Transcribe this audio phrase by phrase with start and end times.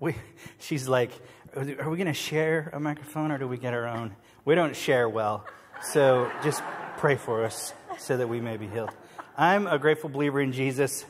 [0.00, 0.14] we,
[0.58, 1.10] she's like,
[1.56, 4.14] are we going to share a microphone or do we get our own?
[4.44, 5.46] We don't share well.
[5.82, 6.62] So just
[6.98, 8.90] pray for us so that we may be healed.
[9.36, 11.04] I'm a grateful believer in Jesus,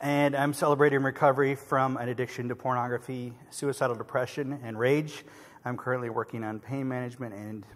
[0.00, 5.24] and I'm celebrating recovery from an addiction to pornography, suicidal depression, and rage.
[5.64, 7.66] I'm currently working on pain management and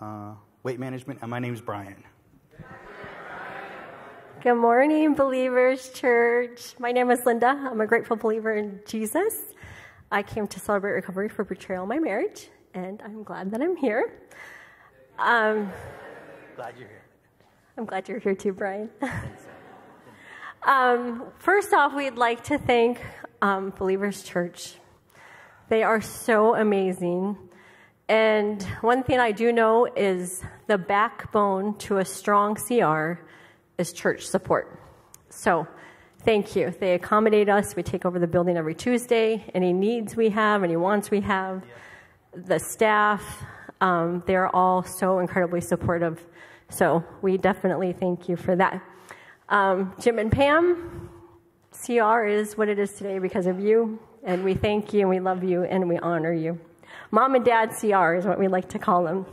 [0.00, 2.02] uh, weight management, and my name is Brian.
[4.40, 6.74] Good morning, Believers Church.
[6.78, 7.48] My name is Linda.
[7.48, 9.34] I'm a grateful believer in Jesus.
[10.10, 13.76] I came to celebrate recovery for betrayal in my marriage, and I'm glad that I'm
[13.76, 14.10] here.
[15.18, 15.70] Um,
[16.56, 17.02] glad you're here.
[17.76, 18.88] I'm glad you're here too, Brian.
[20.62, 23.00] um, first off, we'd like to thank
[23.42, 24.76] um, Believers Church.
[25.68, 27.36] They are so amazing.
[28.08, 33.20] And one thing I do know is the backbone to a strong CR
[33.76, 34.80] is church support.
[35.28, 35.68] So,
[36.20, 36.74] thank you.
[36.78, 37.76] They accommodate us.
[37.76, 39.44] We take over the building every Tuesday.
[39.54, 41.64] Any needs we have, any wants we have,
[42.34, 43.44] the staff,
[43.80, 46.24] um, they're all so incredibly supportive.
[46.70, 48.82] So, we definitely thank you for that.
[49.48, 51.08] Um, Jim and Pam,
[51.72, 55.20] CR is what it is today because of you, and we thank you and we
[55.20, 56.60] love you and we honor you.
[57.10, 59.24] Mom and Dad CR is what we like to call them.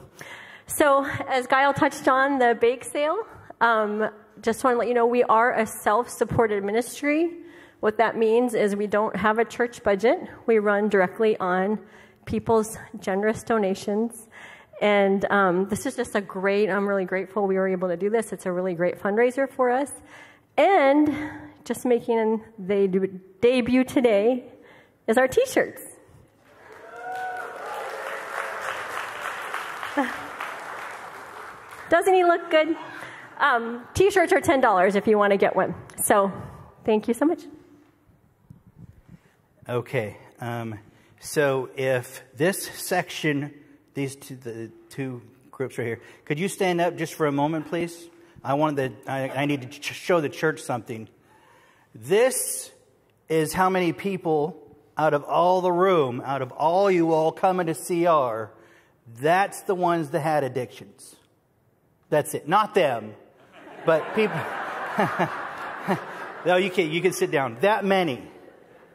[0.67, 3.17] So, as Guile touched on the bake sale,
[3.59, 4.09] um,
[4.45, 7.31] just want to let you know we are a self supported ministry.
[7.79, 11.79] What that means is we don't have a church budget, we run directly on
[12.25, 14.29] people's generous donations.
[14.81, 18.11] And um, this is just a great, I'm really grateful we were able to do
[18.11, 18.31] this.
[18.33, 19.91] It's a really great fundraiser for us.
[20.57, 21.11] And
[21.63, 23.09] just making the
[23.41, 24.43] debut today
[25.07, 25.81] is our t shirts.
[31.89, 32.75] Doesn't he look good?
[33.39, 35.75] Um, t-shirts are $10 if you want to get one.
[36.03, 36.31] So
[36.83, 37.43] thank you so much.
[39.67, 40.17] Okay.
[40.39, 40.79] Um,
[41.19, 43.53] so if this section,
[43.93, 47.67] these two, the two groups right here, could you stand up just for a moment,
[47.67, 48.09] please?
[48.43, 51.09] I wanted to, I, I need to show the church something.
[51.95, 52.71] This
[53.27, 54.61] is how many people
[54.97, 58.53] out of all the room, out of all you all coming to CR,
[59.19, 61.15] that's the ones that had addictions.
[62.09, 62.47] That's it.
[62.47, 63.15] Not them.
[63.85, 64.39] But people,
[66.45, 67.57] no, you can, you can sit down.
[67.61, 68.21] That many,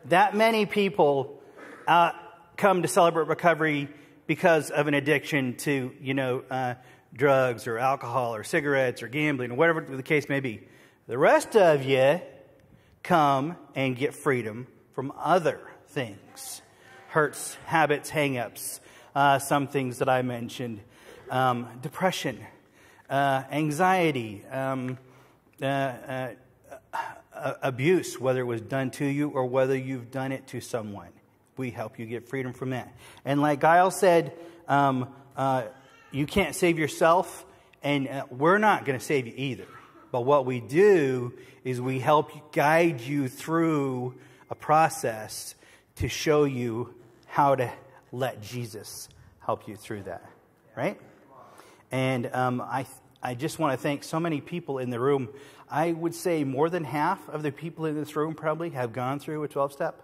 [0.06, 1.40] that many people
[1.86, 2.12] uh,
[2.56, 3.88] come to celebrate recovery
[4.26, 6.74] because of an addiction to, you know, uh,
[7.14, 10.62] drugs or alcohol or cigarettes or gambling or whatever the case may be.
[11.06, 12.20] The rest of you
[13.02, 16.62] come and get freedom from other things
[17.08, 18.78] hurts, habits, hangups,
[19.16, 20.80] uh, some things that I mentioned,
[21.28, 22.38] um, depression
[23.10, 24.96] uh, anxiety, um,
[25.60, 30.60] uh, uh, abuse, whether it was done to you or whether you've done it to
[30.60, 31.08] someone.
[31.56, 32.94] We help you get freedom from that.
[33.24, 34.32] And like Guile said,
[34.68, 35.64] um, uh,
[36.12, 37.44] you can't save yourself,
[37.82, 39.66] and uh, we're not going to save you either.
[40.12, 41.32] But what we do
[41.64, 44.14] is we help guide you through
[44.48, 45.54] a process
[45.96, 46.94] to show you
[47.26, 47.70] how to
[48.12, 49.08] let Jesus
[49.40, 50.24] help you through that,
[50.76, 50.98] right?
[51.92, 52.86] And um, I,
[53.22, 55.28] I just want to thank so many people in the room.
[55.68, 59.20] I would say more than half of the people in this room probably have gone
[59.20, 60.02] through a 12 step.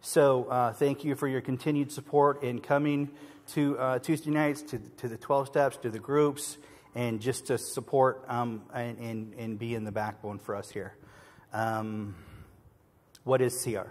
[0.00, 3.10] So uh, thank you for your continued support in coming
[3.52, 6.58] to uh, Tuesday nights, to, to the 12 steps, to the groups,
[6.96, 10.94] and just to support um, and, and, and, be in the backbone for us here.
[11.52, 12.16] Um,
[13.22, 13.90] what is CR?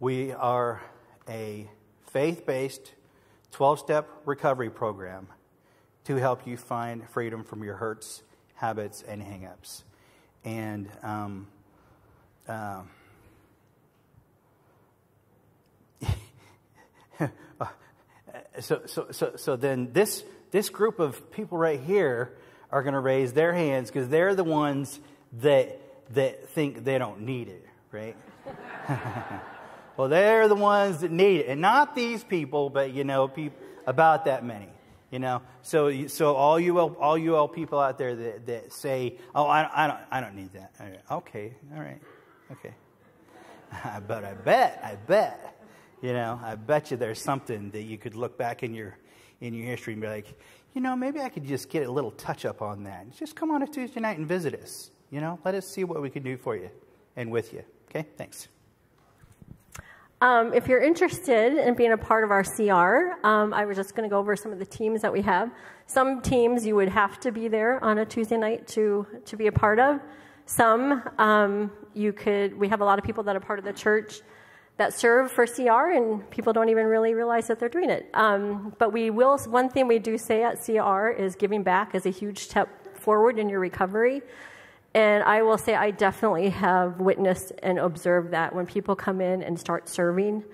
[0.00, 0.80] We are
[1.28, 1.68] a
[2.06, 2.92] faith based
[3.50, 5.28] 12 step recovery program
[6.08, 8.22] to help you find freedom from your hurts,
[8.54, 9.82] habits, and hangups.
[10.42, 11.48] And um,
[12.48, 12.80] uh,
[18.60, 22.32] so, so, so, so then this, this group of people right here
[22.72, 24.98] are going to raise their hands because they're the ones
[25.42, 25.78] that,
[26.14, 28.16] that think they don't need it, right?
[29.98, 31.48] well, they're the ones that need it.
[31.48, 34.70] And not these people, but, you know, people, about that many.
[35.10, 39.16] You know, so so all you all you all people out there that, that say,
[39.34, 40.72] "Oh, I, I don't I don't need that."
[41.10, 42.00] Okay, all right,
[42.52, 42.74] okay.
[44.06, 45.62] but I bet I bet
[46.02, 48.98] you know I bet you there's something that you could look back in your
[49.40, 50.38] in your history and be like,
[50.74, 53.10] you know, maybe I could just get a little touch up on that.
[53.16, 54.90] Just come on a Tuesday night and visit us.
[55.10, 56.70] You know, let us see what we can do for you
[57.16, 57.64] and with you.
[57.88, 58.48] Okay, thanks.
[60.20, 63.94] Um, if you're interested in being a part of our CR, um, I was just
[63.94, 65.52] going to go over some of the teams that we have.
[65.86, 69.46] Some teams you would have to be there on a Tuesday night to, to be
[69.46, 70.00] a part of.
[70.44, 73.72] Some um, you could, we have a lot of people that are part of the
[73.72, 74.22] church
[74.76, 78.08] that serve for CR, and people don't even really realize that they're doing it.
[78.14, 79.38] Um, but we will.
[79.38, 83.38] One thing we do say at CR is giving back is a huge step forward
[83.38, 84.22] in your recovery.
[84.94, 89.42] And I will say, I definitely have witnessed and observed that when people come in
[89.42, 90.44] and start serving,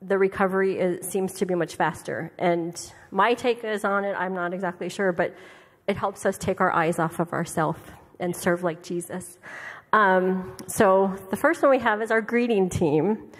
[0.00, 2.32] the recovery is, seems to be much faster.
[2.38, 5.34] And my take is on it, I'm not exactly sure, but
[5.86, 7.80] it helps us take our eyes off of ourselves
[8.20, 9.38] and serve like Jesus.
[9.92, 13.30] Um, so the first one we have is our greeting team,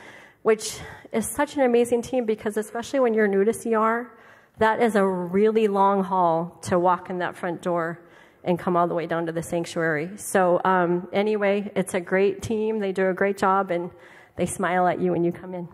[0.43, 0.79] which
[1.13, 4.13] is such an amazing team because especially when you're new to CR,
[4.59, 8.01] that is a really long haul to walk in that front door
[8.45, 10.11] and come all the way down to the sanctuary.
[10.17, 12.79] So um, anyway, it's a great team.
[12.79, 13.91] They do a great job and
[14.37, 15.69] they smile at you when you come in.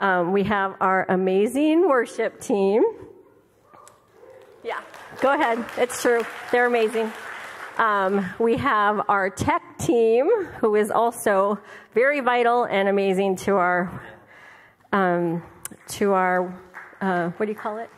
[0.00, 2.82] Um, we have our amazing worship team.
[4.62, 4.80] Yeah,
[5.20, 5.64] go ahead.
[5.76, 6.24] It's true.
[6.50, 7.12] They're amazing.
[7.78, 10.28] Um, we have our tech team,
[10.60, 11.58] who is also
[11.92, 14.02] very vital and amazing to our
[14.92, 15.42] um,
[15.88, 16.54] to our
[17.00, 17.90] uh, what do you call it?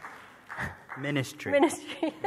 [0.98, 1.52] Ministry.
[1.52, 2.14] Ministry.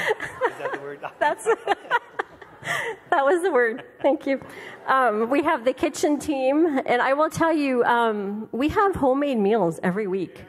[0.00, 1.00] Is that the word?
[1.20, 1.44] That's
[3.10, 3.84] that was the word.
[4.02, 4.40] Thank you.
[4.86, 9.38] Um, we have the kitchen team, and I will tell you, um, we have homemade
[9.38, 10.44] meals every week.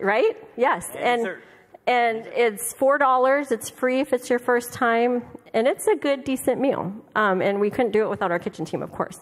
[0.00, 0.36] Right?
[0.56, 1.42] Yes, and dessert.
[1.86, 3.52] and it's four dollars.
[3.52, 5.22] It's free if it's your first time,
[5.52, 6.92] and it's a good, decent meal.
[7.14, 9.20] Um, and we couldn't do it without our kitchen team, of course.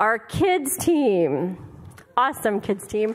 [0.00, 1.58] Our kids team,
[2.16, 3.14] awesome kids team.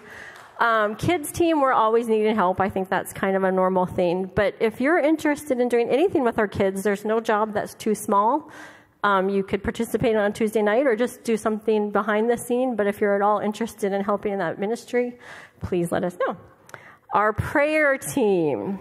[0.59, 2.62] Um, kids team, we're always needing help.
[2.62, 4.30] I think that's kind of a normal thing.
[4.33, 7.95] But if you're interested in doing anything with our kids, there's no job that's too
[7.95, 8.51] small.
[9.03, 12.75] Um, you could participate on Tuesday night or just do something behind the scene.
[12.75, 15.18] But if you're at all interested in helping in that ministry,
[15.59, 16.38] please let us know.
[17.13, 18.80] Our prayer team,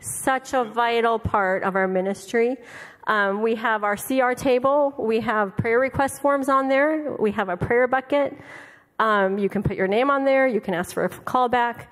[0.00, 2.56] such a vital part of our ministry.
[3.06, 4.94] Um, we have our CR table.
[4.98, 7.16] We have prayer request forms on there.
[7.18, 8.36] We have a prayer bucket.
[8.98, 10.46] Um, you can put your name on there.
[10.46, 11.86] You can ask for a callback.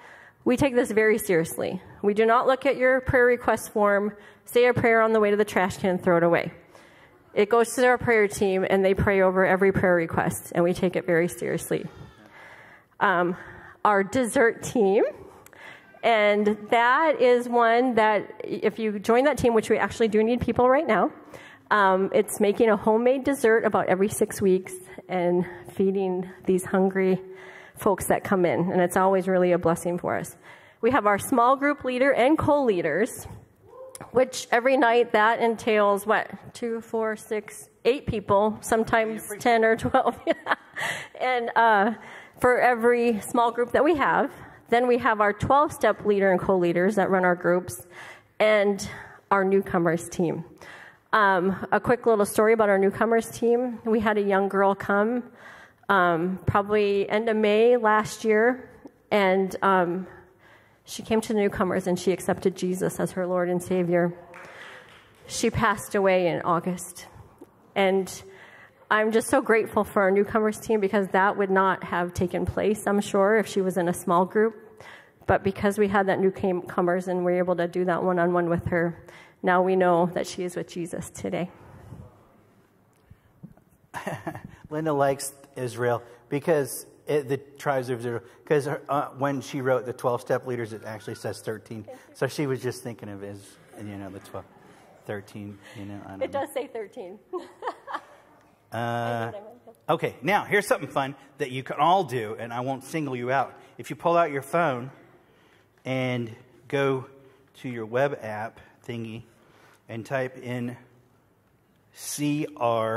[0.44, 1.80] We take this very seriously.
[2.02, 4.12] We do not look at your prayer request form,
[4.44, 6.52] say a prayer on the way to the trash can, and throw it away.
[7.34, 10.72] It goes to our prayer team, and they pray over every prayer request, and we
[10.72, 11.86] take it very seriously.
[12.98, 13.36] Um,
[13.84, 15.04] our dessert team,
[16.02, 20.40] and that is one that if you join that team, which we actually do need
[20.40, 21.12] people right now,
[21.70, 24.72] um, it's making a homemade dessert about every six weeks
[25.08, 25.44] and
[25.76, 27.20] feeding these hungry
[27.76, 30.36] folks that come in, and it's always really a blessing for us.
[30.80, 33.26] We have our small group leader and co leaders,
[34.10, 36.30] which every night that entails what?
[36.54, 40.18] Two, four, six, eight people, sometimes 10 or 12.
[41.20, 41.92] and uh,
[42.40, 44.30] for every small group that we have,
[44.68, 47.86] then we have our 12 step leader and co leaders that run our groups,
[48.40, 48.88] and
[49.30, 50.44] our newcomers team.
[51.12, 53.78] Um, a quick little story about our newcomers team.
[53.84, 55.22] We had a young girl come
[55.88, 58.68] um, probably end of May last year,
[59.10, 60.06] and um,
[60.84, 64.14] she came to the newcomers and she accepted Jesus as her Lord and Savior.
[65.26, 67.06] She passed away in August.
[67.74, 68.10] And
[68.88, 72.86] I'm just so grateful for our newcomers team because that would not have taken place,
[72.86, 74.54] I'm sure, if she was in a small group.
[75.26, 78.32] But because we had that newcomers and we were able to do that one on
[78.32, 79.04] one with her,
[79.42, 81.50] now we know that she is with Jesus today.
[84.70, 89.92] Linda likes Israel because it, the tribes of Israel, because uh, when she wrote the
[89.92, 91.86] 12 step leaders, it actually says 13.
[92.14, 93.40] So she was just thinking of is,
[93.78, 94.44] and you know, the 12,
[95.06, 96.00] 13, you know.
[96.04, 96.40] I don't It know.
[96.40, 97.18] does say 13.
[98.72, 99.30] Uh,
[99.88, 103.30] okay, now here's something fun that you can all do, and I won't single you
[103.30, 103.54] out.
[103.78, 104.90] If you pull out your phone
[105.84, 106.34] and
[106.66, 107.06] go
[107.62, 109.22] to your web app thingy
[109.88, 110.76] and type in
[111.94, 112.96] crtulsa.com.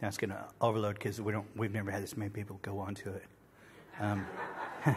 [0.00, 1.46] Now it's going to overload because we don't.
[1.54, 3.24] We've never had this many people go onto it.
[3.98, 4.26] Um,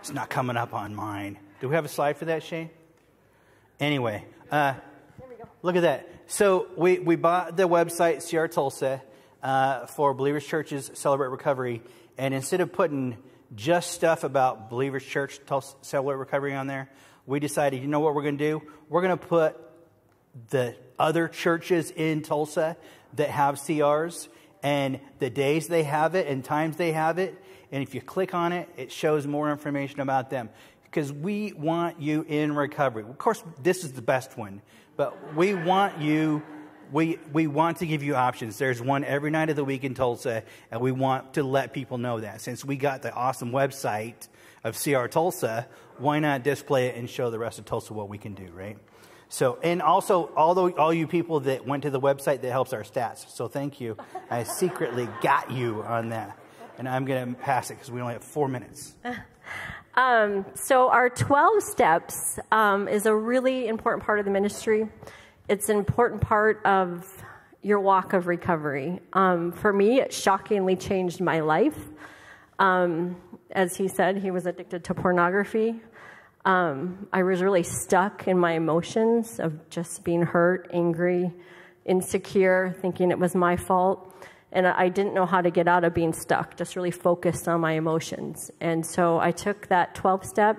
[0.00, 1.38] it's not coming up on mine.
[1.60, 2.70] Do we have a slide for that, Shane?
[3.80, 4.74] Anyway, uh,
[5.62, 6.08] look at that.
[6.26, 9.02] So we, we bought the website CR Tulsa
[9.42, 11.82] uh, for Believers Churches Celebrate Recovery,
[12.16, 13.18] and instead of putting
[13.54, 16.88] just stuff about Believers Church Tulsa Celebrate Recovery on there,
[17.26, 18.62] we decided, you know what we're going to do?
[18.88, 19.56] We're going to put
[20.50, 22.76] the other churches in Tulsa
[23.14, 24.28] that have CRs
[24.62, 27.40] and the days they have it and times they have it.
[27.70, 30.50] And if you click on it, it shows more information about them.
[30.84, 33.02] Because we want you in recovery.
[33.02, 34.62] Of course, this is the best one,
[34.96, 36.42] but we want you
[36.92, 38.56] we, we want to give you options.
[38.56, 41.98] There's one every night of the week in Tulsa, and we want to let people
[41.98, 42.40] know that.
[42.40, 44.28] Since we got the awesome website
[44.64, 45.68] of CR Tulsa,
[45.98, 48.78] why not display it and show the rest of Tulsa what we can do, right?
[49.28, 52.72] So, and also all, the, all you people that went to the website, that helps
[52.72, 53.28] our stats.
[53.30, 53.96] So thank you.
[54.30, 56.38] I secretly got you on that.
[56.78, 58.94] And I'm going to pass it because we only have four minutes.
[59.96, 64.88] Um, so our 12 steps um, is a really important part of the ministry.
[65.48, 67.22] It's an important part of
[67.62, 69.00] your walk of recovery.
[69.12, 71.78] Um, for me, it shockingly changed my life.
[72.58, 73.16] Um,
[73.50, 75.80] as he said, he was addicted to pornography.
[76.44, 81.32] Um, I was really stuck in my emotions of just being hurt, angry,
[81.84, 84.14] insecure, thinking it was my fault
[84.54, 87.60] and I didn't know how to get out of being stuck, just really focused on
[87.60, 88.52] my emotions.
[88.60, 90.56] And so I took that 12 step.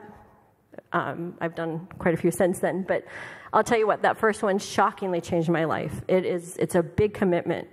[0.91, 3.05] Um, I've done quite a few since then, but
[3.53, 6.01] I'll tell you what, that first one shockingly changed my life.
[6.09, 7.69] It is, it's a big commitment.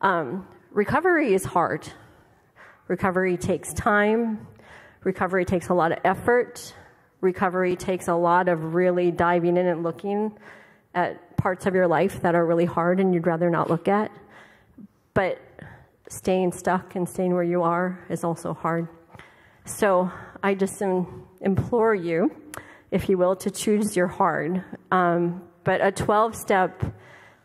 [0.00, 1.88] Um, recovery is hard.
[2.88, 4.46] Recovery takes time.
[5.02, 6.74] Recovery takes a lot of effort.
[7.20, 10.36] Recovery takes a lot of really diving in and looking
[10.94, 14.10] at parts of your life that are really hard and you'd rather not look at.
[15.14, 15.40] But
[16.08, 18.88] staying stuck and staying where you are is also hard.
[19.64, 20.10] So
[20.42, 20.82] I just
[21.40, 22.30] implore you,
[22.90, 24.62] if you will, to choose your hard.
[24.90, 26.82] Um, but a 12 step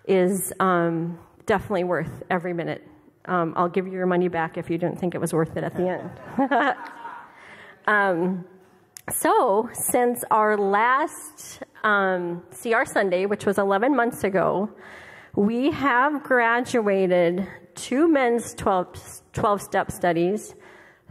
[0.06, 2.86] is um, definitely worth every minute.
[3.26, 5.64] Um, I'll give you your money back if you didn't think it was worth it
[5.64, 6.76] at the end.
[7.88, 8.46] Um,
[9.12, 14.70] so, since our last um, CR Sunday, which was 11 months ago,
[15.36, 20.54] we have graduated two men's 12, 12 step studies,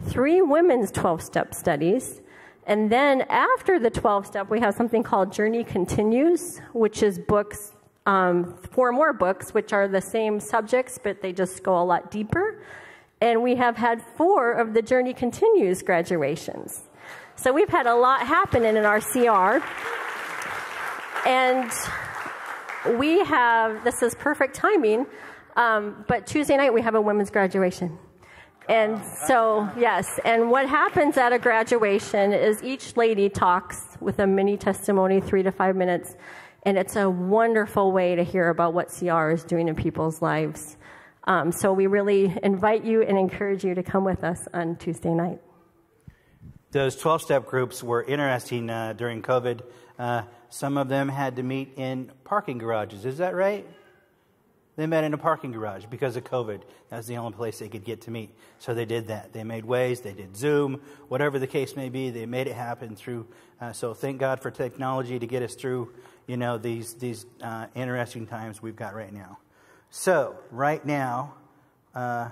[0.05, 2.21] three women's 12 step studies,
[2.65, 7.73] and then after the 12 step, we have something called Journey Continues, which is books,
[8.09, 12.09] um, four more books, which are the same subjects, but they just go a lot
[12.09, 12.63] deeper.
[13.21, 16.89] And we have had four of the Journey Continues graduations.
[17.35, 19.63] So we've had a lot happening in our CR.
[21.27, 21.71] And
[22.97, 25.05] we have, this is perfect timing,
[25.55, 27.95] um, but Tuesday night we have a women's graduation.
[28.67, 34.27] And so, yes, and what happens at a graduation is each lady talks with a
[34.27, 36.15] mini testimony, three to five minutes,
[36.63, 40.77] and it's a wonderful way to hear about what CR is doing in people's lives.
[41.25, 45.13] Um, so we really invite you and encourage you to come with us on Tuesday
[45.13, 45.39] night.
[46.71, 49.61] Those 12 step groups were interesting uh, during COVID.
[49.97, 53.05] Uh, some of them had to meet in parking garages.
[53.05, 53.65] Is that right?
[54.79, 56.61] They met in a parking garage because of COVID.
[56.89, 58.33] That's the only place they could get to meet.
[58.59, 59.33] So they did that.
[59.33, 62.95] They made ways, they did Zoom, whatever the case may be, they made it happen
[62.95, 63.27] through.
[63.59, 65.91] Uh, so thank God for technology to get us through,
[66.29, 69.39] you know, these, these uh, interesting times we've got right now.
[69.89, 71.33] So, right now,
[71.95, 72.29] uh,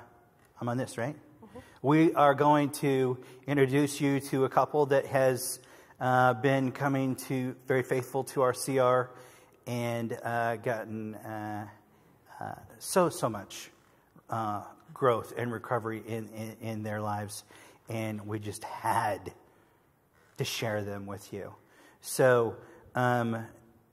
[0.61, 1.15] I'm on this, right?
[1.15, 1.59] Mm-hmm.
[1.81, 5.59] We are going to introduce you to a couple that has
[5.99, 9.09] uh, been coming to very faithful to our CR
[9.65, 11.67] and uh, gotten uh,
[12.39, 13.71] uh, so, so much
[14.29, 14.61] uh,
[14.93, 17.45] growth and recovery in, in, in, their lives,
[17.89, 19.33] and we just had
[20.37, 21.51] to share them with you.
[22.01, 22.57] So,
[22.93, 23.47] um,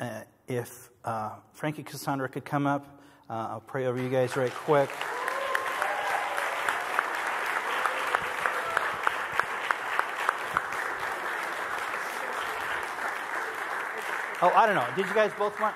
[0.05, 4.53] uh, if uh, Frankie Cassandra could come up, uh, I'll pray over you guys right
[4.53, 4.91] quick.
[14.43, 14.87] Oh, I don't know.
[14.95, 15.75] Did you guys both want?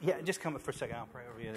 [0.00, 0.96] yeah, just come up for a second.
[0.96, 1.52] I'll pray over you.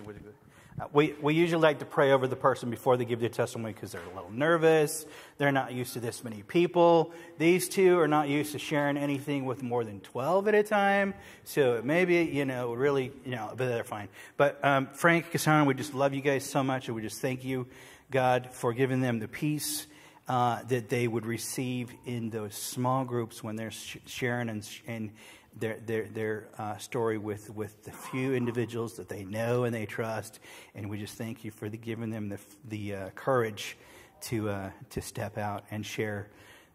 [0.93, 3.91] We, we usually like to pray over the person before they give their testimony because
[3.91, 5.05] they're a little nervous.
[5.37, 7.13] They're not used to this many people.
[7.37, 11.13] These two are not used to sharing anything with more than 12 at a time.
[11.43, 14.09] So maybe, you know, really, you know, but they're fine.
[14.37, 16.87] But um, Frank, Cassandra, we just love you guys so much.
[16.87, 17.67] And we just thank you,
[18.09, 19.85] God, for giving them the peace
[20.27, 25.11] uh, that they would receive in those small groups when they're sh- sharing and, and
[25.57, 29.85] their, their, their uh, story with, with the few individuals that they know and they
[29.85, 30.39] trust.
[30.75, 32.39] And we just thank you for the, giving them the,
[32.69, 33.77] the uh, courage
[34.21, 36.29] to, uh, to step out and share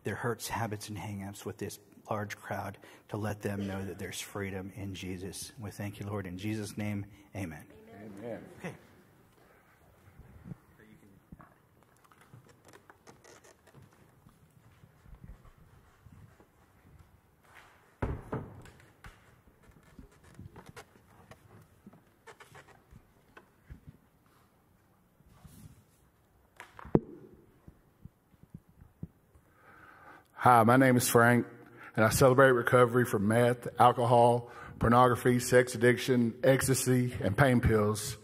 [0.04, 1.78] their hurts, habits, and hangups with this
[2.10, 2.78] large crowd
[3.08, 5.52] to let them know that there's freedom in Jesus.
[5.58, 6.26] We thank you, Lord.
[6.26, 7.64] In Jesus' name, amen.
[8.22, 8.40] Amen.
[8.60, 8.74] Okay.
[30.46, 31.44] Hi, my name is Frank,
[31.96, 34.48] and I celebrate recovery from meth, alcohol,
[34.78, 38.16] pornography, sex addiction, ecstasy, and pain pills.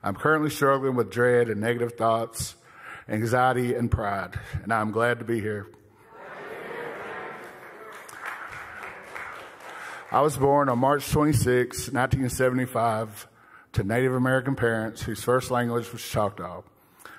[0.00, 2.54] I'm currently struggling with dread and negative thoughts,
[3.08, 5.66] anxiety, and pride, and I'm glad to be here.
[10.12, 13.26] I was born on March 26, 1975,
[13.72, 16.62] to Native American parents whose first language was Choctaw.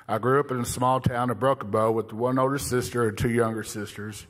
[0.07, 3.17] I grew up in a small town of Broken Bow with one older sister and
[3.17, 4.27] two younger sisters,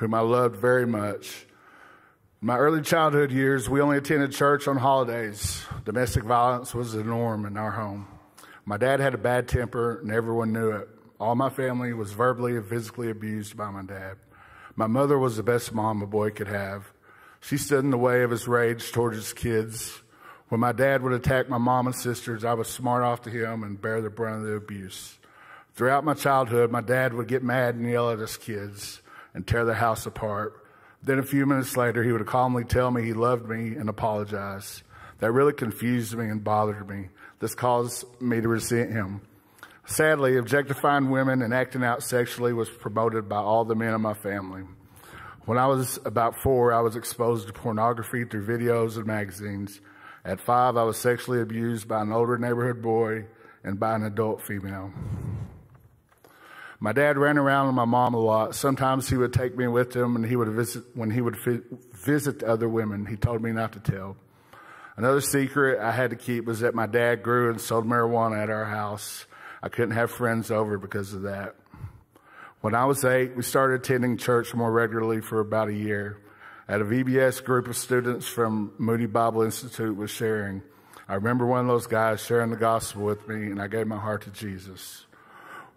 [0.00, 1.46] whom I loved very much.
[2.40, 5.62] In my early childhood years, we only attended church on holidays.
[5.84, 8.08] Domestic violence was the norm in our home.
[8.64, 10.88] My dad had a bad temper, and everyone knew it.
[11.20, 14.16] All my family was verbally and physically abused by my dad.
[14.74, 16.94] My mother was the best mom a boy could have.
[17.42, 20.00] She stood in the way of his rage towards his kids.
[20.48, 23.62] When my dad would attack my mom and sisters, I would smart off to him
[23.62, 25.18] and bear the brunt of the abuse.
[25.74, 29.02] Throughout my childhood, my dad would get mad and yell at us kids
[29.34, 30.64] and tear the house apart.
[31.02, 34.82] Then a few minutes later, he would calmly tell me he loved me and apologize.
[35.20, 37.08] That really confused me and bothered me.
[37.38, 39.22] This caused me to resent him.
[39.86, 44.14] Sadly, objectifying women and acting out sexually was promoted by all the men in my
[44.14, 44.62] family.
[45.46, 49.80] When I was about four, I was exposed to pornography through videos and magazines.
[50.24, 53.24] At five, I was sexually abused by an older neighborhood boy
[53.64, 54.92] and by an adult female.
[56.82, 58.54] My dad ran around with my mom a lot.
[58.54, 61.36] Sometimes he would take me with him, and he would visit when he would
[61.92, 63.04] visit other women.
[63.04, 64.16] He told me not to tell.
[64.96, 68.48] Another secret I had to keep was that my dad grew and sold marijuana at
[68.48, 69.26] our house.
[69.62, 71.54] I couldn't have friends over because of that.
[72.62, 76.18] When I was eight, we started attending church more regularly for about a year.
[76.66, 80.62] At a VBS group of students from Moody Bible Institute was sharing.
[81.08, 83.98] I remember one of those guys sharing the gospel with me, and I gave my
[83.98, 85.04] heart to Jesus.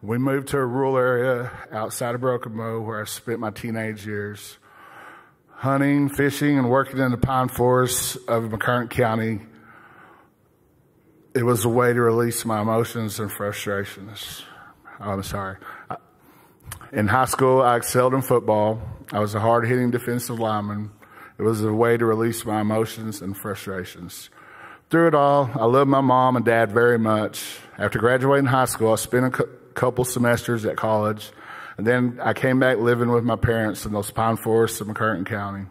[0.03, 4.05] We moved to a rural area outside of Broken Bow where I spent my teenage
[4.05, 4.57] years.
[5.47, 9.39] Hunting, fishing, and working in the pine forests of McCurtain County.
[11.33, 14.43] It was a way to release my emotions and frustrations.
[14.99, 15.55] I'm sorry.
[16.91, 18.81] In high school, I excelled in football.
[19.13, 20.91] I was a hard hitting defensive lineman.
[21.39, 24.29] It was a way to release my emotions and frustrations.
[24.89, 27.57] Through it all, I loved my mom and dad very much.
[27.77, 31.31] After graduating high school, I spent a couple semesters at college,
[31.77, 35.25] and then I came back living with my parents in those pine forests of McCurtain
[35.25, 35.65] County.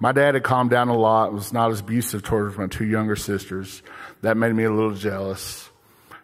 [0.00, 3.16] My dad had calmed down a lot was not as abusive towards my two younger
[3.16, 3.82] sisters.
[4.22, 5.70] That made me a little jealous.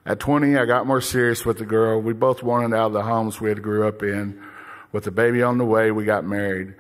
[0.06, 2.00] At 20, I got more serious with the girl.
[2.00, 4.40] We both wanted out of the homes we had grew up in.
[4.92, 6.74] With the baby on the way, we got married.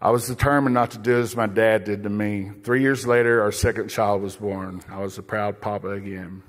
[0.00, 2.50] I was determined not to do as my dad did to me.
[2.64, 4.82] Three years later, our second child was born.
[4.88, 6.42] I was a proud papa again.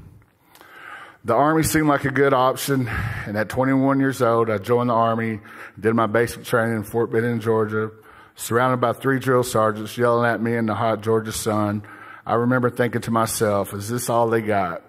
[1.23, 2.89] The Army seemed like a good option,
[3.27, 5.39] and at 21 years old, I joined the Army,
[5.79, 7.91] did my basic training in Fort Benning, Georgia,
[8.35, 11.83] surrounded by three drill sergeants yelling at me in the hot Georgia sun.
[12.25, 14.81] I remember thinking to myself, is this all they got?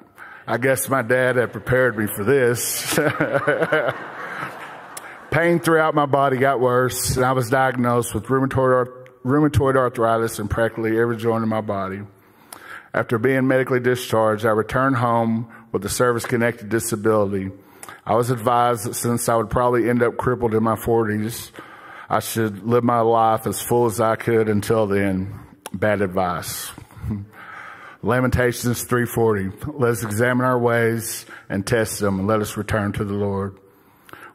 [0.47, 2.99] I guess my dad had prepared me for this.
[5.31, 8.89] Pain throughout my body got worse, and I was diagnosed with rheumatoid,
[9.23, 12.01] rheumatoid arthritis in practically every joint in my body.
[12.95, 17.51] After being medically discharged, I returned home with a service connected disability.
[18.05, 21.51] I was advised that since I would probably end up crippled in my 40s,
[22.09, 25.41] I should live my life as full as I could until then.
[25.73, 26.71] Bad advice.
[28.03, 29.79] Lamentations 3:40.
[29.79, 33.59] Let us examine our ways and test them, and let us return to the Lord.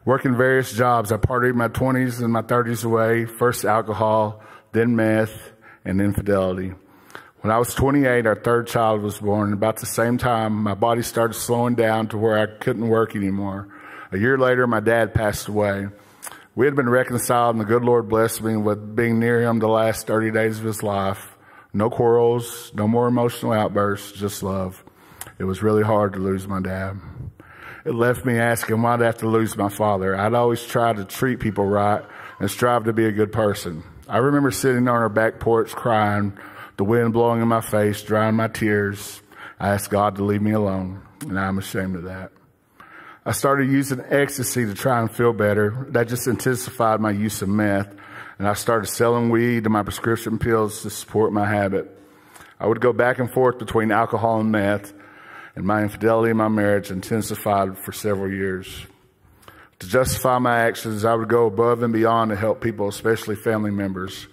[0.05, 3.25] Working various jobs, I partied my 20s and my 30s away.
[3.25, 5.51] First alcohol, then meth,
[5.83, 6.73] and infidelity.
[7.47, 9.53] When I was 28, our third child was born.
[9.53, 13.69] About the same time, my body started slowing down to where I couldn't work anymore.
[14.11, 15.87] A year later, my dad passed away.
[16.55, 19.69] We had been reconciled, and the good Lord blessed me with being near him the
[19.69, 21.37] last 30 days of his life.
[21.71, 24.83] No quarrels, no more emotional outbursts, just love.
[25.39, 26.99] It was really hard to lose my dad.
[27.85, 30.17] It left me asking why'd I have to lose my father.
[30.17, 32.03] I'd always try to treat people right
[32.41, 33.83] and strive to be a good person.
[34.09, 36.37] I remember sitting on our back porch crying,
[36.77, 39.21] the wind blowing in my face, drying my tears.
[39.59, 42.31] I asked God to leave me alone, and I'm ashamed of that.
[43.25, 45.87] I started using ecstasy to try and feel better.
[45.89, 47.93] That just intensified my use of meth
[48.39, 51.89] and I started selling weed and my prescription pills to support my habit.
[52.59, 54.93] I would go back and forth between alcohol and meth,
[55.55, 58.85] and my infidelity in my marriage intensified for several years.
[59.79, 63.71] To justify my actions, I would go above and beyond to help people, especially family
[63.71, 64.27] members.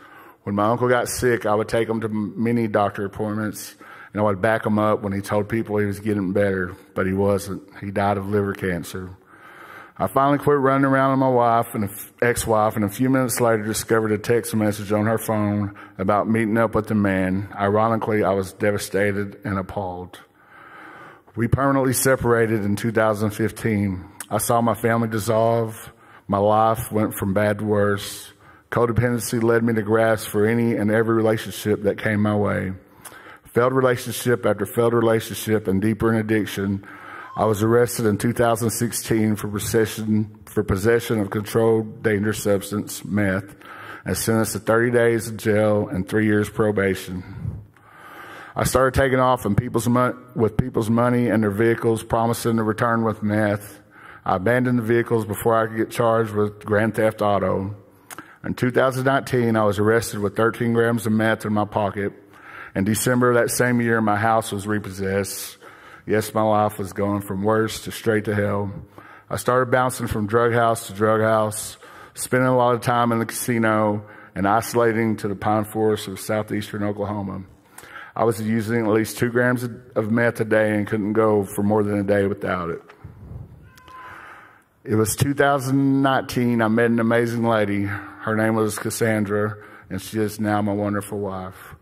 [0.44, 3.74] When my uncle got sick, I would take him to many doctor appointments,
[4.12, 7.06] and I would back him up when he told people he was getting better, but
[7.06, 7.62] he wasn't.
[7.80, 9.16] He died of liver cancer.
[9.96, 11.88] I finally quit running around with my wife and
[12.20, 16.58] ex-wife, and a few minutes later discovered a text message on her phone about meeting
[16.58, 17.48] up with the man.
[17.58, 20.20] Ironically, I was devastated and appalled.
[21.36, 24.04] We permanently separated in 2015.
[24.30, 25.90] I saw my family dissolve.
[26.28, 28.33] My life went from bad to worse.
[28.74, 32.72] Codependency led me to grasp for any and every relationship that came my way.
[33.44, 36.84] Failed relationship after failed relationship and deeper in addiction
[37.36, 43.54] I was arrested in 2016 for possession, for possession of controlled dangerous substance, meth,
[44.04, 47.62] and sentenced to 30 days in jail and three years probation.
[48.56, 49.88] I started taking off people's
[50.34, 53.80] with people's money and their vehicles, promising to return with meth.
[54.24, 57.76] I abandoned the vehicles before I could get charged with grand theft auto.
[58.44, 62.12] In 2019, I was arrested with 13 grams of meth in my pocket.
[62.74, 65.56] In December of that same year, my house was repossessed.
[66.06, 68.70] Yes, my life was going from worse to straight to hell.
[69.30, 71.78] I started bouncing from drug house to drug house,
[72.12, 74.04] spending a lot of time in the casino
[74.34, 77.44] and isolating to the pine forests of southeastern Oklahoma.
[78.14, 81.62] I was using at least two grams of meth a day and couldn't go for
[81.62, 82.82] more than a day without it.
[84.84, 86.60] It was 2019.
[86.60, 87.88] I met an amazing lady.
[88.24, 89.58] Her name was Cassandra,
[89.90, 91.74] and she is now my wonderful wife.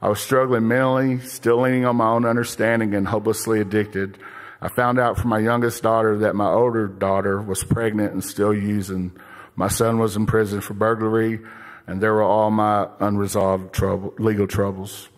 [0.00, 4.16] I was struggling mentally, still leaning on my own understanding and hopelessly addicted.
[4.62, 8.54] I found out from my youngest daughter that my older daughter was pregnant and still
[8.54, 9.12] using.
[9.56, 11.40] My son was in prison for burglary,
[11.86, 15.10] and there were all my unresolved trouble, legal troubles.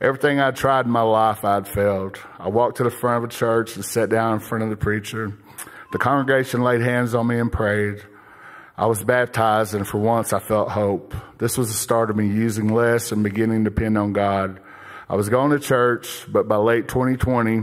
[0.00, 2.18] Everything I'd tried in my life, I'd failed.
[2.38, 4.76] I walked to the front of a church and sat down in front of the
[4.76, 5.34] preacher.
[5.92, 8.02] The congregation laid hands on me and prayed.
[8.80, 11.14] I was baptized, and for once I felt hope.
[11.36, 14.58] This was the start of me using less and beginning to depend on God.
[15.06, 17.62] I was going to church, but by late 2020,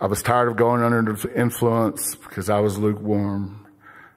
[0.00, 3.66] I was tired of going under the influence because I was lukewarm.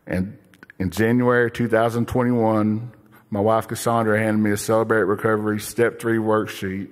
[0.08, 0.38] And
[0.80, 2.94] in January 2021,
[3.30, 6.92] my wife Cassandra handed me a Celebrate Recovery Step 3 worksheet,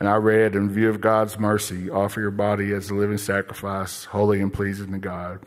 [0.00, 4.06] and I read, In view of God's mercy, offer your body as a living sacrifice,
[4.06, 5.46] holy and pleasing to God.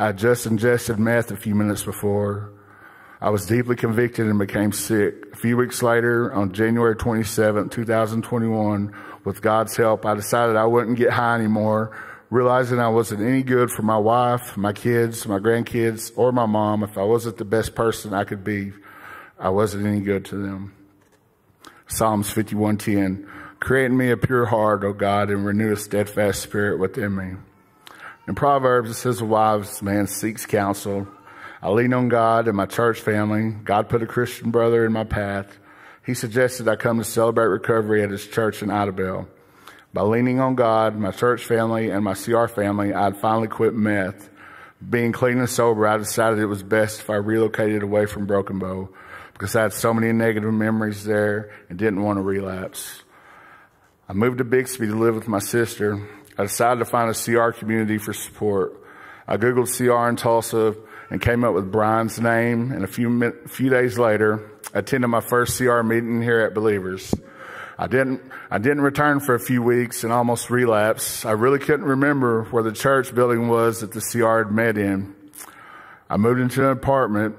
[0.00, 2.52] I just ingested meth a few minutes before.
[3.20, 5.26] I was deeply convicted and became sick.
[5.34, 8.94] A few weeks later, on January 27, 2021,
[9.26, 11.94] with God's help, I decided I wouldn't get high anymore,
[12.30, 16.82] realizing I wasn't any good for my wife, my kids, my grandkids, or my mom.
[16.82, 18.72] If I wasn't the best person I could be,
[19.38, 20.72] I wasn't any good to them.
[21.88, 23.26] Psalms 51:10,
[23.60, 27.34] create in me a pure heart, O God, and renew a steadfast spirit within me.
[28.30, 31.08] In Proverbs, it says, a wise man seeks counsel.
[31.60, 33.50] I lean on God and my church family.
[33.50, 35.58] God put a Christian brother in my path.
[36.06, 39.26] He suggested I come to celebrate recovery at his church in Idabel.
[39.92, 44.30] By leaning on God, my church family, and my CR family, I'd finally quit meth.
[44.88, 48.60] Being clean and sober, I decided it was best if I relocated away from Broken
[48.60, 48.90] Bow
[49.32, 53.02] because I had so many negative memories there and didn't want to relapse.
[54.08, 56.00] I moved to Bixby to live with my sister.
[56.40, 58.82] I decided to find a CR community for support.
[59.28, 60.74] I Googled CR in Tulsa
[61.10, 62.72] and came up with Brian's name.
[62.72, 67.14] And a few, few days later, attended my first CR meeting here at Believers.
[67.78, 71.26] I didn't, I didn't return for a few weeks and almost relapsed.
[71.26, 75.14] I really couldn't remember where the church building was that the CR had met in.
[76.08, 77.36] I moved into an apartment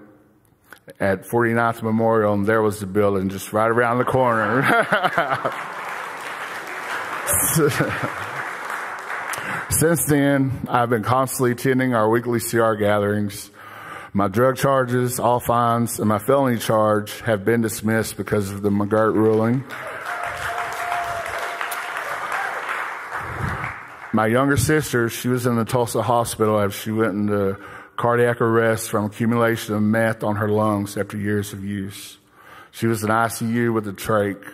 [1.00, 4.62] at 49th Memorial and there was the building just right around the corner.
[9.82, 13.50] Since then, I've been constantly attending our weekly CR gatherings.
[14.14, 18.70] My drug charges, all fines, and my felony charge have been dismissed because of the
[18.70, 19.64] McGirt ruling.
[24.14, 27.58] My younger sister, she was in the Tulsa hospital after she went into
[27.98, 32.20] cardiac arrest from accumulation of meth on her lungs after years of use.
[32.70, 34.48] She was in ICU with a trach.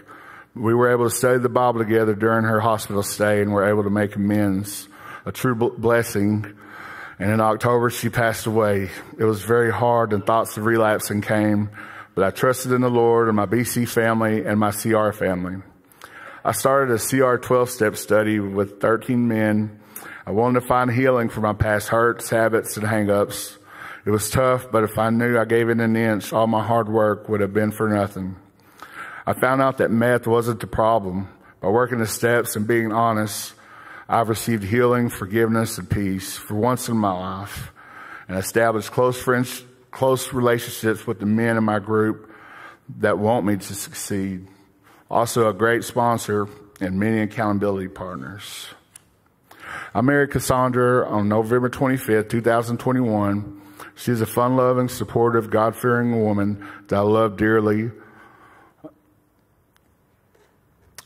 [0.55, 3.83] We were able to study the Bible together during her hospital stay and were able
[3.83, 4.87] to make amends
[5.27, 6.57] a true blessing.
[7.19, 8.89] And in October, she passed away.
[9.17, 11.69] It was very hard and thoughts of relapsing came,
[12.15, 15.57] but I trusted in the Lord and my BC family and my CR family.
[16.45, 19.81] I started a CR 12 step study with 13 men.
[20.25, 23.57] I wanted to find healing for my past hurts, habits, and hangups.
[24.05, 26.87] It was tough, but if I knew I gave it an inch, all my hard
[26.87, 28.37] work would have been for nothing.
[29.25, 31.27] I found out that meth wasn't the problem.
[31.59, 33.53] By working the steps and being honest,
[34.09, 37.71] I've received healing, forgiveness, and peace for once in my life
[38.27, 42.31] and established close friends, close relationships with the men in my group
[42.99, 44.47] that want me to succeed.
[45.11, 46.47] Also a great sponsor
[46.79, 48.67] and many accountability partners.
[49.93, 53.61] I married Cassandra on November 25th, 2021.
[53.95, 57.91] She's a fun loving, supportive, God fearing woman that I love dearly.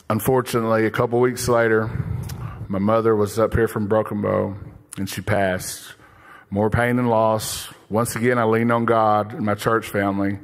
[0.10, 1.90] Unfortunately, a couple weeks later,
[2.72, 4.56] my mother was up here from Broken Bow
[4.98, 5.94] and she passed.
[6.50, 7.68] More pain and loss.
[7.90, 10.40] Once again, I leaned on God and my church family.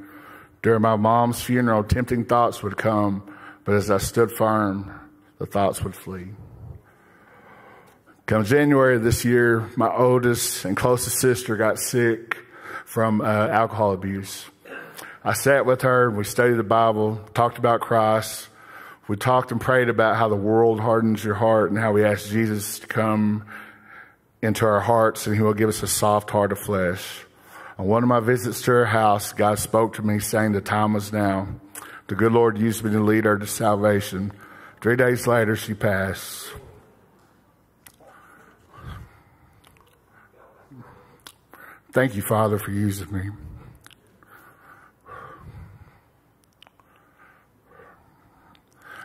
[0.61, 4.93] During my mom's funeral, tempting thoughts would come, but as I stood firm,
[5.39, 6.31] the thoughts would flee.
[8.25, 12.39] Come January of this year, my oldest and closest sister got sick
[12.83, 14.43] from uh, alcohol abuse.
[15.23, 18.49] I sat with her, we studied the Bible, talked about Christ.
[19.07, 22.29] We talked and prayed about how the world hardens your heart and how we ask
[22.29, 23.45] Jesus to come
[24.41, 27.25] into our hearts and he will give us a soft heart of flesh.
[27.77, 30.93] On one of my visits to her house, God spoke to me saying the time
[30.93, 31.47] was now.
[32.07, 34.31] The good Lord used me to lead her to salvation.
[34.81, 36.51] Three days later, she passed.
[41.91, 43.29] Thank you, Father, for using me.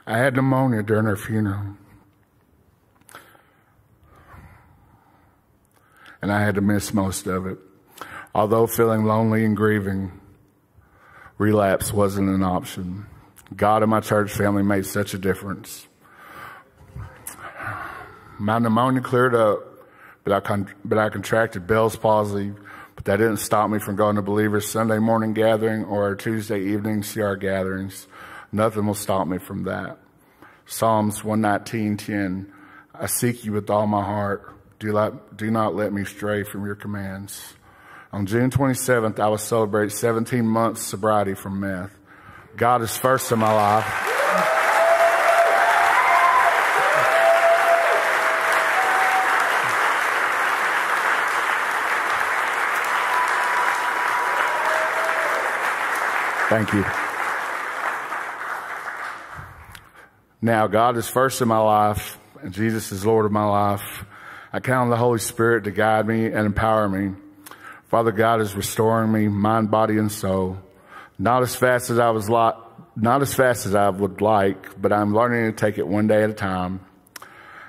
[0.07, 1.77] I had pneumonia during her funeral.
[6.21, 7.59] And I had to miss most of it.
[8.35, 10.21] Although feeling lonely and grieving,
[11.39, 13.07] relapse wasn't an option.
[13.55, 15.87] God and my church family made such a difference.
[18.39, 19.61] My pneumonia cleared up,
[20.25, 22.53] but I, con- but I contracted Bell's palsy,
[22.97, 27.03] but that didn't stop me from going to Believers Sunday morning gathering or Tuesday evening
[27.03, 28.09] CR gatherings.
[28.53, 29.99] Nothing will stop me from that.
[30.67, 32.51] Psalms 119.10,
[32.95, 34.55] I seek you with all my heart.
[34.79, 37.55] Do not, do not let me stray from your commands.
[38.13, 41.97] On June 27th, I will celebrate 17 months sobriety from meth.
[42.57, 44.09] God is first in my life.
[56.51, 57.02] Thank you.
[60.45, 64.05] Now, God is first in my life, and Jesus is Lord of my life.
[64.53, 67.15] I count on the Holy Spirit to guide me and empower me.
[67.87, 70.59] Father God is restoring me, mind, body, and soul.
[71.17, 72.57] Not as fast as I was like,
[72.97, 76.25] not as fast as I would like, but I'm learning to take it one day
[76.25, 76.81] at a time.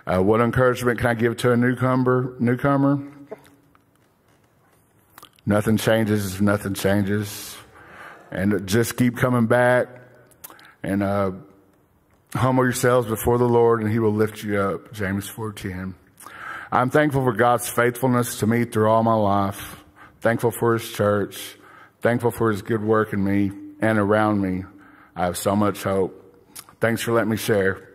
[0.08, 2.34] Uh, what encouragement can I give to a newcomer?
[2.40, 3.08] Newcomer?
[5.46, 6.42] Nothing changes.
[6.42, 7.56] Nothing changes,
[8.32, 9.90] and just keep coming back
[10.82, 11.32] and uh,
[12.34, 14.94] humble yourselves before the Lord, and He will lift you up.
[14.94, 15.96] James four ten.
[16.72, 19.84] I'm thankful for God's faithfulness to me through all my life
[20.24, 21.58] thankful for his church,
[22.02, 24.64] thankful for his good work in me and around me.
[25.18, 26.18] I have so much hope.
[26.80, 27.93] Thanks for letting me share.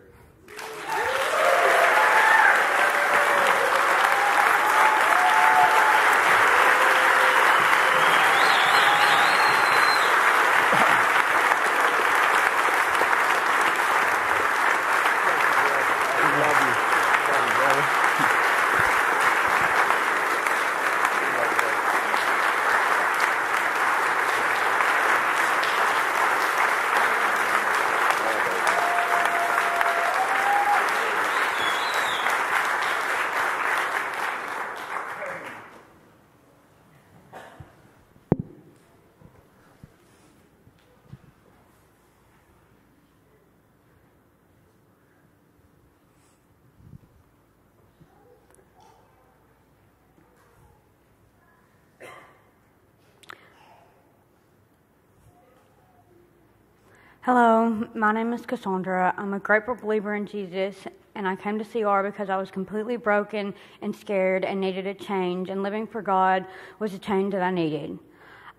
[58.09, 59.13] My name is Cassandra.
[59.19, 60.75] I'm a grateful believer in Jesus,
[61.13, 64.95] and I came to CR because I was completely broken and scared and needed a
[64.95, 66.47] change, and living for God
[66.79, 67.99] was a change that I needed.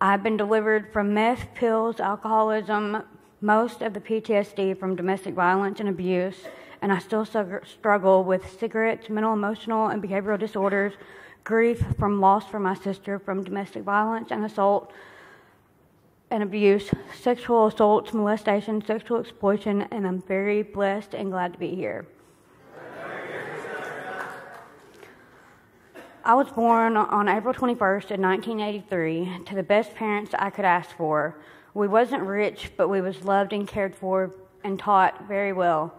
[0.00, 3.02] I've been delivered from meth, pills, alcoholism,
[3.40, 6.36] most of the PTSD from domestic violence and abuse,
[6.80, 10.92] and I still struggle with cigarettes, mental, emotional, and behavioral disorders,
[11.42, 14.92] grief from loss for my sister from domestic violence and assault
[16.30, 16.90] and abuse,
[17.20, 22.06] sexual assaults, molestation, sexual exploitation, and I'm very blessed and glad to be here.
[26.22, 30.94] I was born on April 21st in 1983 to the best parents I could ask
[30.96, 31.36] for.
[31.72, 34.30] We wasn't rich, but we was loved and cared for
[34.62, 35.94] and taught very well.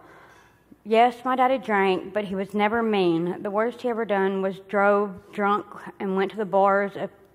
[0.84, 3.42] Yes, my daddy drank, but he was never mean.
[3.42, 5.66] The worst he ever done was drove drunk
[5.98, 6.92] and went to the bars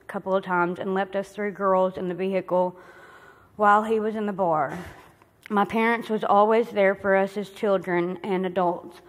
[0.07, 2.75] couple of times and left us three girls in the vehicle
[3.55, 4.77] while he was in the bar.
[5.49, 9.01] My parents was always there for us as children and adults.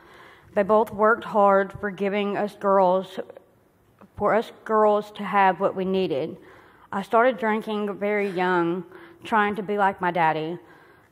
[0.55, 3.19] They both worked hard for giving us girls,
[4.17, 6.37] for us girls to have what we needed.
[6.91, 8.85] I started drinking very young,
[9.25, 10.59] trying to be like my daddy.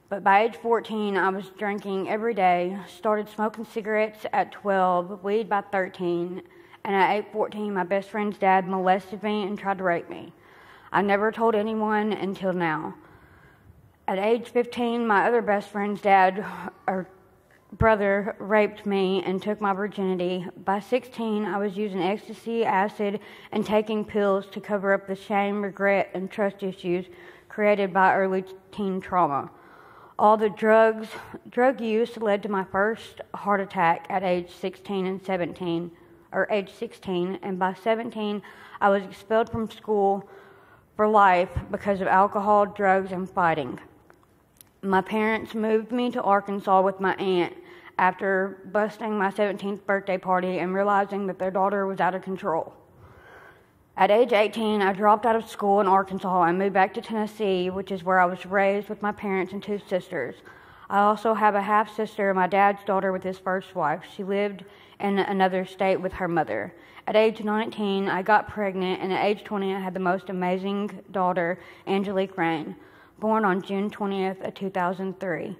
[0.09, 5.49] But by age 14, I was drinking every day, started smoking cigarettes at 12, weed
[5.49, 6.43] by 13,
[6.87, 10.33] and at age 14, my best friend's dad molested me and tried to rape me.
[10.93, 12.95] I never told anyone until now.
[14.07, 16.47] At age 15, my other best friend's dad
[16.87, 17.09] or
[17.73, 20.47] brother raped me and took my virginity.
[20.65, 23.19] By 16, I was using ecstasy, acid,
[23.51, 27.07] and taking pills to cover up the shame, regret, and trust issues
[27.49, 29.51] created by early teen trauma.
[30.21, 31.09] All the drugs,
[31.51, 35.91] drug use led to my first heart attack at age 16 and 17,
[36.37, 38.43] or age 16, and by 17,
[38.81, 40.29] I was expelled from school
[40.95, 43.81] for life because of alcohol, drugs, and fighting.
[44.83, 47.55] My parents moved me to Arkansas with my aunt
[47.99, 52.75] after busting my 17th birthday party and realizing that their daughter was out of control.
[53.97, 57.71] At age 18, I dropped out of school in Arkansas and moved back to Tennessee,
[57.71, 60.35] which is where I was raised with my parents and two sisters.
[60.89, 64.03] I also have a half sister, my dad's daughter, with his first wife.
[64.15, 64.65] She lived
[65.01, 66.73] in another state with her mother.
[67.07, 71.03] At age 19, I got pregnant, and at age 20, I had the most amazing
[71.11, 72.77] daughter, Angelique Rain,
[73.19, 75.57] born on June 20th of 2003.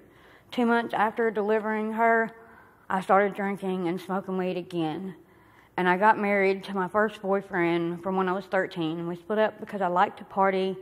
[0.51, 2.31] Two months after delivering her,
[2.89, 5.15] I started drinking and smoking weed again
[5.77, 9.07] and I got married to my first boyfriend from when I was 13.
[9.07, 10.75] We split up because I liked to party,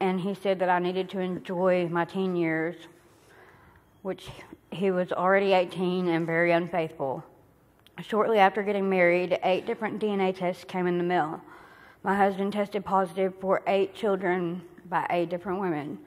[0.00, 2.74] and he said that I needed to enjoy my teen years,
[4.02, 4.28] which
[4.70, 7.24] he was already 18 and very unfaithful.
[8.02, 11.40] Shortly after getting married, eight different DNA tests came in the mail.
[12.02, 15.98] My husband tested positive for eight children by eight different women,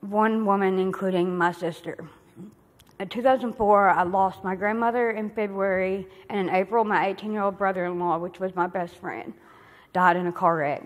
[0.00, 2.04] one woman including my sister.
[2.98, 7.58] In 2004, I lost my grandmother in February, and in April, my 18 year old
[7.58, 9.32] brother in law, which was my best friend,
[9.92, 10.82] died in a car wreck.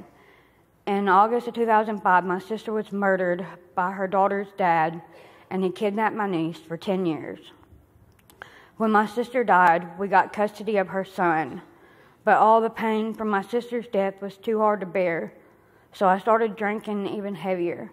[0.87, 5.03] In August of 2005, my sister was murdered by her daughter's dad,
[5.51, 7.39] and he kidnapped my niece for 10 years.
[8.77, 11.63] When my sister died, we got custody of her son,
[12.25, 15.33] but all the pain from my sister's death was too hard to bear,
[15.93, 17.91] so I started drinking even heavier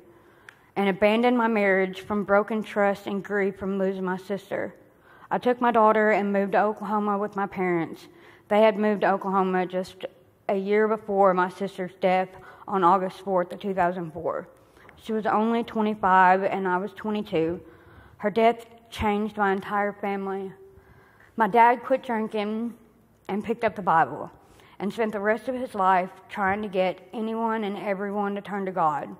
[0.75, 4.75] and abandoned my marriage from broken trust and grief from losing my sister.
[5.29, 8.07] I took my daughter and moved to Oklahoma with my parents.
[8.49, 10.05] They had moved to Oklahoma just
[10.49, 12.29] a year before my sister's death
[12.67, 14.47] on August 4th of 2004.
[15.03, 17.59] She was only 25 and I was 22.
[18.17, 20.53] Her death changed my entire family.
[21.35, 22.73] My dad quit drinking
[23.27, 24.31] and picked up the Bible
[24.79, 28.65] and spent the rest of his life trying to get anyone and everyone to turn
[28.65, 29.13] to God.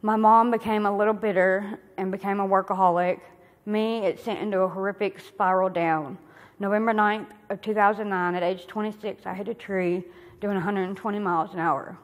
[0.00, 3.20] My mom became a little bitter and became a workaholic.
[3.64, 6.18] Me, it sent into a horrific spiral down.
[6.58, 10.02] November 9th of 2009, at age 26, I hit a tree
[10.40, 11.96] doing 120 miles an hour.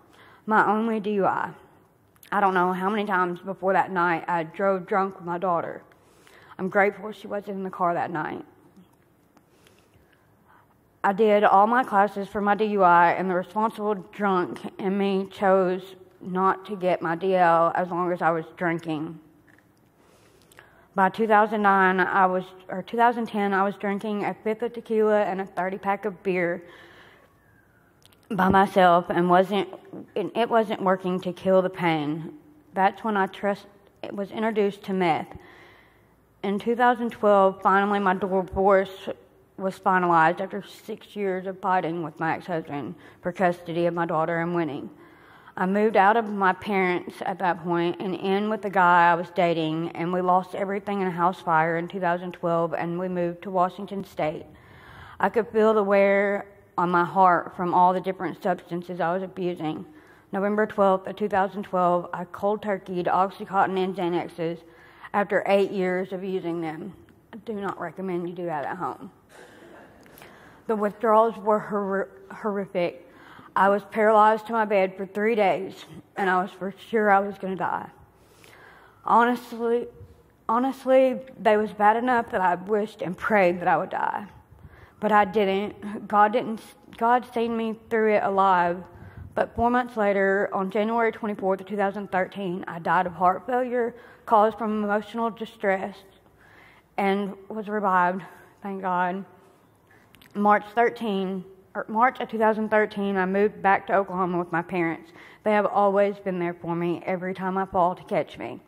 [0.46, 1.52] My only DUI.
[2.30, 5.82] I don't know how many times before that night I drove drunk with my daughter.
[6.58, 8.44] I'm grateful she wasn't in the car that night.
[11.02, 15.94] I did all my classes for my DUI, and the responsible drunk in me chose
[16.20, 19.18] not to get my DL as long as I was drinking.
[20.94, 25.46] By 2009, I was, or 2010, I was drinking a fifth of tequila and a
[25.46, 26.64] 30 pack of beer
[28.30, 29.68] by myself, and wasn't,
[30.14, 32.34] it wasn't working to kill the pain.
[32.74, 33.66] That's when I trust,
[34.12, 35.28] was introduced to meth.
[36.42, 39.08] In 2012, finally, my divorce
[39.56, 44.06] was finalized after six years of fighting with my ex husband for custody of my
[44.06, 44.88] daughter and winning.
[45.56, 49.14] I moved out of my parents at that point and in with the guy I
[49.16, 53.42] was dating, and we lost everything in a house fire in 2012, and we moved
[53.42, 54.46] to Washington State.
[55.18, 56.46] I could feel the wear
[56.78, 59.84] on my heart from all the different substances I was abusing.
[60.32, 64.60] November 12th of 2012, I cold turkeyed Oxycontin and Xanaxes
[65.12, 66.94] after eight years of using them.
[67.32, 69.10] I do not recommend you do that at home.
[70.68, 73.04] The withdrawals were hor- horrific
[73.56, 75.84] I was paralyzed to my bed for three days,
[76.16, 77.90] and I was for sure I was going to die.
[79.04, 79.88] Honestly,
[80.48, 84.26] honestly, they was bad enough that I wished and prayed that I would die,
[85.00, 86.08] but I didn't.
[86.08, 86.60] God didn't.
[86.96, 88.82] God seen me through it alive.
[89.34, 93.94] But four months later, on January 24th 2013, I died of heart failure
[94.28, 95.96] caused from emotional distress,
[96.98, 98.22] and was revived.
[98.62, 99.24] Thank God.
[100.34, 101.42] March 13,
[101.88, 105.12] March of 2013, I moved back to Oklahoma with my parents.
[105.44, 108.60] They have always been there for me every time I fall to catch me.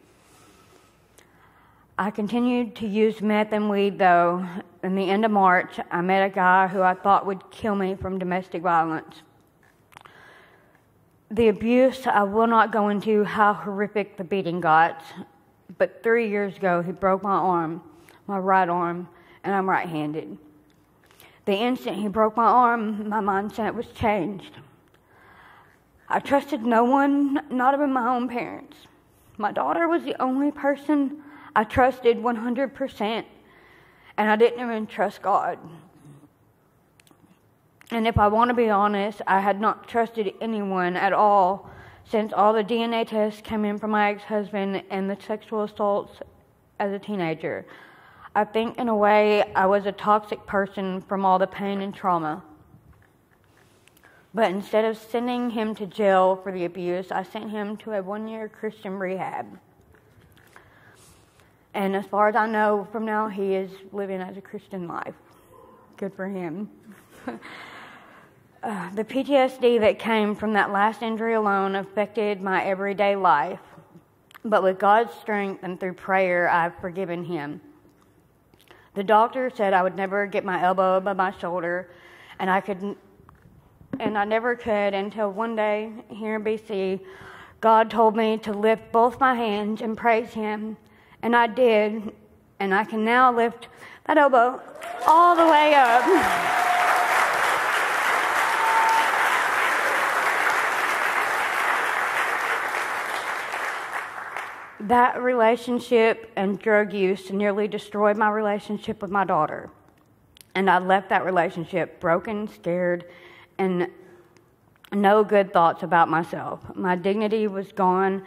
[1.98, 4.46] I continued to use meth and weed, though.
[4.82, 7.94] In the end of March, I met a guy who I thought would kill me
[7.94, 9.22] from domestic violence.
[11.30, 15.02] The abuse, I will not go into how horrific the beating got,
[15.76, 17.82] but three years ago, he broke my arm,
[18.26, 19.06] my right arm,
[19.44, 20.38] and I'm right handed.
[21.44, 24.56] The instant he broke my arm, my mindset was changed.
[26.08, 28.76] I trusted no one, not even my own parents.
[29.36, 31.22] My daughter was the only person
[31.54, 33.24] I trusted 100%,
[34.20, 35.58] and I didn't even trust God.
[37.90, 41.70] And if I want to be honest, I had not trusted anyone at all
[42.04, 46.20] since all the DNA tests came in from my ex husband and the sexual assaults
[46.78, 47.64] as a teenager.
[48.34, 51.94] I think, in a way, I was a toxic person from all the pain and
[51.94, 52.44] trauma.
[54.34, 58.02] But instead of sending him to jail for the abuse, I sent him to a
[58.02, 59.46] one year Christian rehab.
[61.74, 65.14] And as far as I know, from now, he is living as a Christian life.
[65.96, 66.68] Good for him.
[68.62, 73.60] uh, the PTSD that came from that last injury alone affected my everyday life.
[74.44, 77.60] But with God's strength and through prayer, I've forgiven him.
[78.94, 81.90] The doctor said I would never get my elbow above my shoulder,
[82.38, 82.96] and I could
[83.98, 87.00] and I never could until one day here in BC,
[87.60, 90.76] God told me to lift both my hands and praise Him.
[91.22, 92.12] And I did,
[92.58, 93.68] and I can now lift
[94.06, 94.60] that elbow
[95.06, 96.50] all the way up.
[104.90, 109.70] that relationship and drug use nearly destroyed my relationship with my daughter.
[110.54, 113.04] And I left that relationship broken, scared,
[113.58, 113.88] and
[114.92, 116.60] no good thoughts about myself.
[116.74, 118.26] My dignity was gone,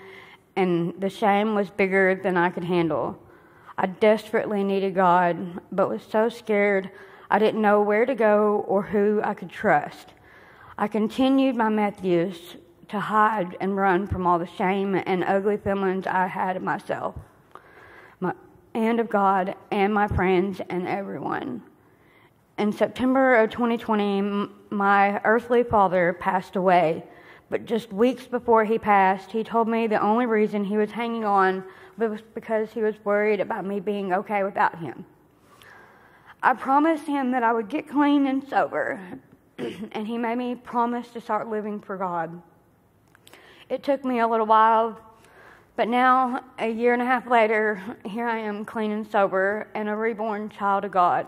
[0.56, 3.18] and the shame was bigger than I could handle.
[3.78, 6.91] I desperately needed God, but was so scared
[7.30, 10.14] I didn't know where to go or who I could trust.
[10.78, 12.58] I continued my use
[12.89, 17.16] to hide and run from all the shame and ugly feelings I had of myself,
[18.20, 18.34] my,
[18.76, 21.64] and of God, and my friends, and everyone.
[22.60, 27.04] In September of 2020, my earthly father passed away.
[27.54, 31.24] But just weeks before he passed, he told me the only reason he was hanging
[31.24, 31.64] on
[31.99, 35.06] was because he was worried about me being okay without him.
[36.41, 38.99] I promised him that I would get clean and sober,
[39.60, 42.41] and he made me promise to start living for God.
[43.70, 44.99] It took me a little while,
[45.76, 49.89] but now, a year and a half later, here I am clean and sober and
[49.89, 51.28] a reborn child of God.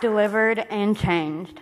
[0.00, 1.60] Delivered, and changed.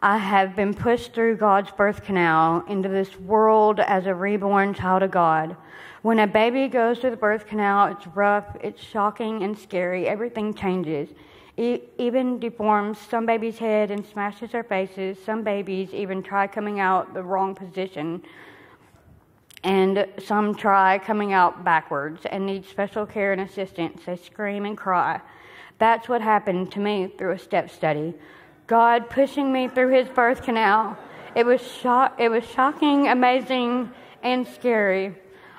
[0.00, 5.02] I have been pushed through God's birth canal into this world as a reborn child
[5.02, 5.56] of God.
[6.02, 10.06] When a baby goes through the birth canal, it's rough, it's shocking and scary.
[10.06, 11.08] Everything changes.
[11.56, 15.18] It even deforms some babies' head and smashes their faces.
[15.24, 18.22] Some babies even try coming out the wrong position.
[19.64, 24.02] And some try coming out backwards and need special care and assistance.
[24.06, 25.20] They scream and cry.
[25.78, 28.14] That's what happened to me through a step study.
[28.66, 30.98] God pushing me through his birth canal.
[31.34, 33.90] It was, shock, it was shocking, amazing,
[34.22, 35.14] and scary.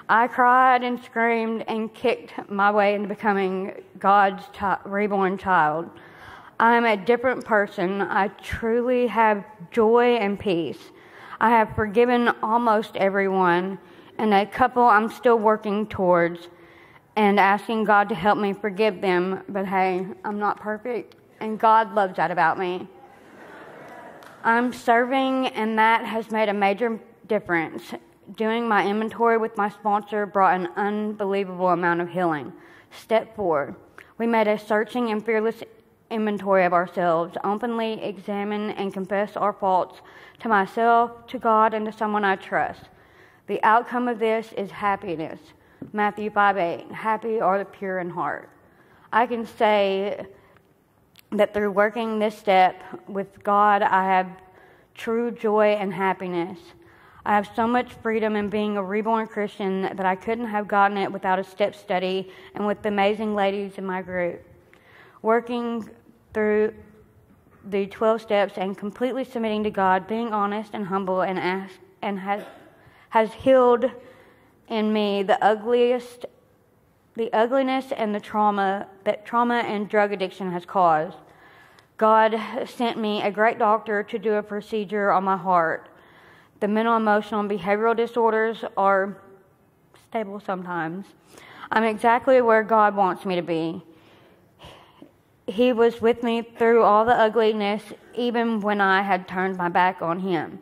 [0.10, 5.90] I cried and screamed and kicked my way into becoming God's chi- reborn child.
[6.60, 8.02] I'm a different person.
[8.02, 10.92] I truly have joy and peace.
[11.40, 13.78] I have forgiven almost everyone,
[14.18, 16.50] and a couple I'm still working towards
[17.20, 19.44] and asking God to help me forgive them.
[19.50, 22.88] But hey, I'm not perfect, and God loves that about me.
[24.42, 26.98] I'm serving, and that has made a major
[27.28, 27.94] difference.
[28.38, 32.54] Doing my inventory with my sponsor brought an unbelievable amount of healing.
[32.90, 33.76] Step four,
[34.18, 35.62] we made a searching and fearless
[36.10, 40.00] inventory of ourselves, openly examine and confess our faults
[40.40, 42.84] to myself, to God, and to someone I trust.
[43.48, 45.40] The outcome of this is happiness.
[45.94, 46.92] Matthew 5 8.
[46.92, 48.50] Happy are the pure in heart.
[49.12, 50.26] I can say
[51.32, 54.28] that through working this step with God, I have
[54.94, 56.60] true joy and happiness.
[57.26, 60.98] I have so much freedom in being a reborn Christian that I couldn't have gotten
[60.98, 64.44] it without a step study and with the amazing ladies in my group.
[65.22, 65.90] Working
[66.34, 66.74] through
[67.66, 72.20] the 12 steps and completely submitting to God, being honest and humble and ask, and
[72.20, 72.44] has,
[73.10, 73.92] has healed
[74.70, 76.26] in me the ugliest
[77.16, 81.18] the ugliness and the trauma that trauma and drug addiction has caused.
[81.98, 85.90] God sent me a great doctor to do a procedure on my heart.
[86.62, 89.18] The mental, emotional, and behavioral disorders are
[90.08, 91.08] stable sometimes.
[91.72, 93.82] I'm exactly where God wants me to be.
[95.46, 97.84] He was with me through all the ugliness,
[98.16, 100.60] even when I had turned my back on Him.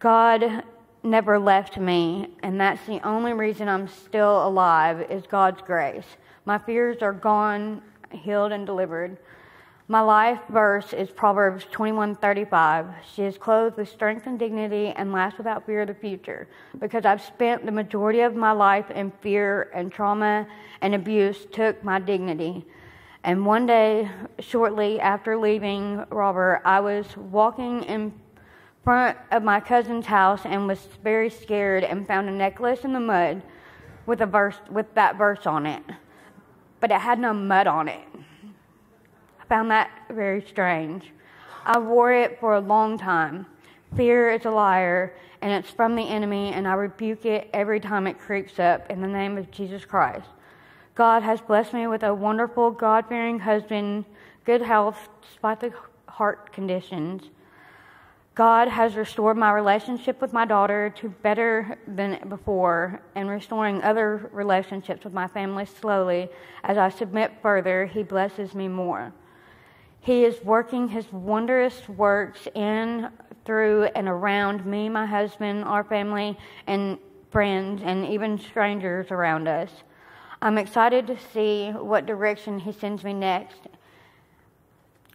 [0.00, 0.64] God
[1.04, 6.06] never left me, and that's the only reason I'm still alive is God's grace.
[6.46, 9.18] My fears are gone, healed, and delivered.
[9.86, 12.86] My life verse is Proverbs 21:35.
[13.14, 16.48] She is clothed with strength and dignity and laughs without fear of the future.
[16.78, 20.46] Because I've spent the majority of my life in fear and trauma
[20.80, 22.64] and abuse took my dignity.
[23.24, 28.12] And one day, shortly after leaving Robert, I was walking in
[28.84, 33.00] front of my cousin's house and was very scared and found a necklace in the
[33.00, 33.42] mud
[34.06, 35.82] with a verse with that verse on it.
[36.80, 38.06] But it had no mud on it.
[39.40, 41.10] I found that very strange.
[41.64, 43.46] I wore it for a long time.
[43.96, 48.06] Fear is a liar and it's from the enemy and I rebuke it every time
[48.06, 50.28] it creeps up in the name of Jesus Christ.
[50.94, 54.04] God has blessed me with a wonderful, God fearing husband,
[54.44, 55.72] good health despite the
[56.06, 57.30] heart conditions.
[58.34, 64.28] God has restored my relationship with my daughter to better than before and restoring other
[64.32, 66.28] relationships with my family slowly.
[66.64, 69.12] As I submit further, He blesses me more.
[70.00, 73.08] He is working His wondrous works in,
[73.44, 76.98] through, and around me, my husband, our family, and
[77.30, 79.70] friends, and even strangers around us.
[80.42, 83.68] I'm excited to see what direction He sends me next.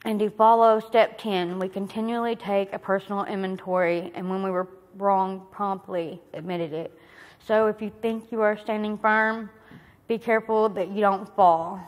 [0.05, 4.67] And to follow step 10, we continually take a personal inventory, and when we were
[4.95, 6.97] wrong, promptly admitted it.
[7.45, 9.49] So if you think you are standing firm,
[10.07, 11.81] be careful that you don't fall.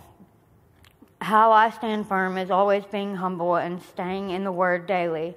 [1.21, 5.35] How I stand firm is always being humble and staying in the Word daily.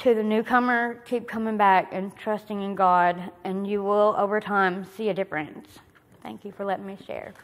[0.00, 4.86] To the newcomer, keep coming back and trusting in God, and you will, over time,
[4.96, 5.80] see a difference.
[6.22, 7.34] Thank you for letting me share.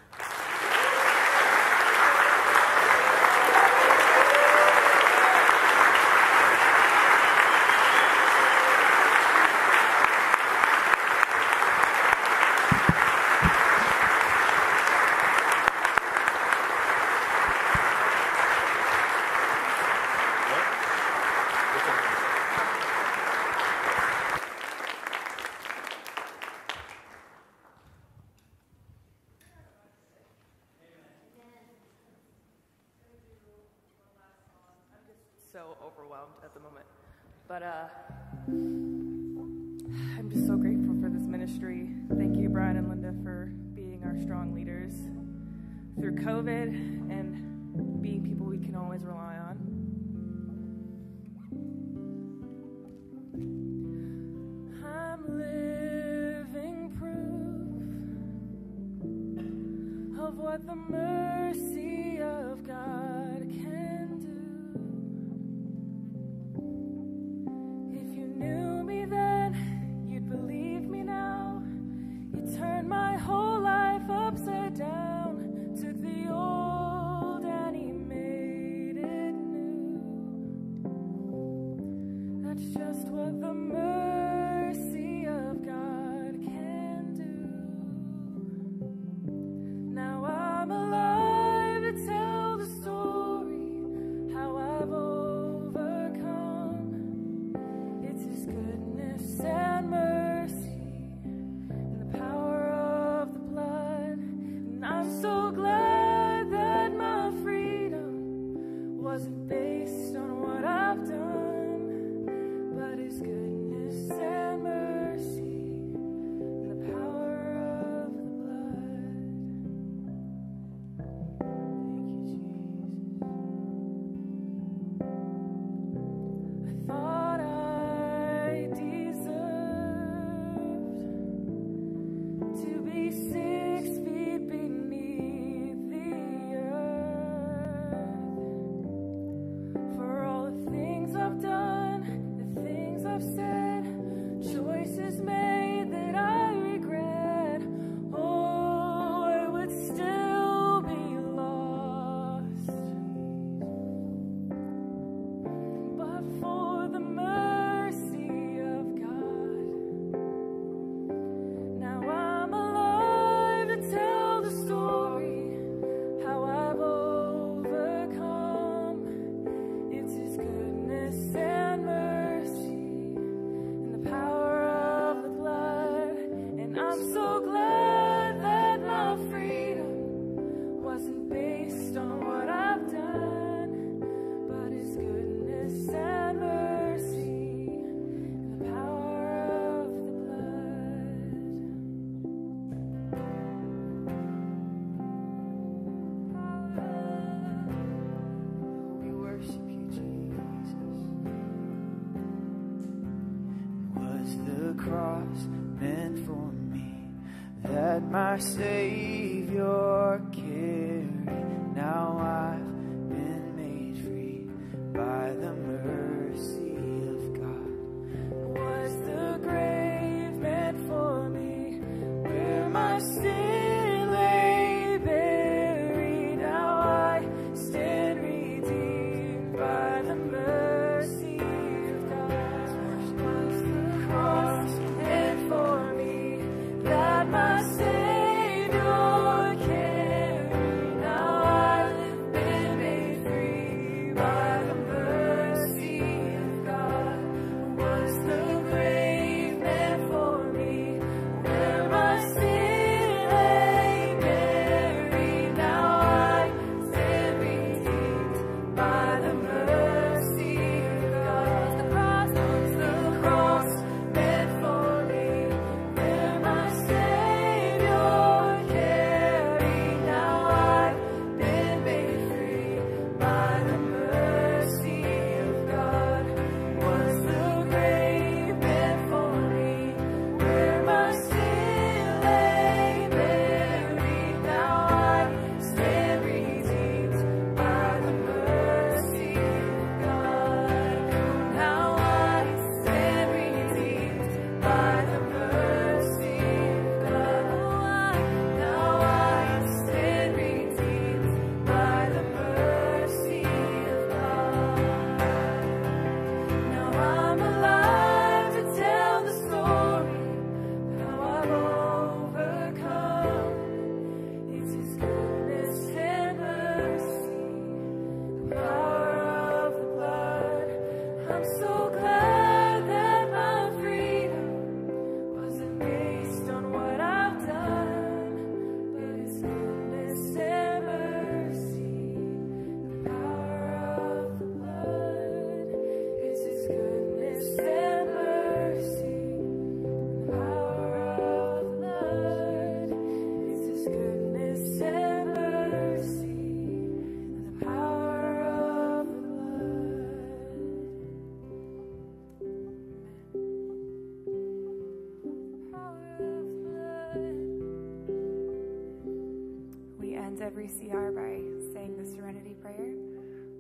[360.65, 361.45] 3CR by
[361.75, 362.89] saying the Serenity Prayer.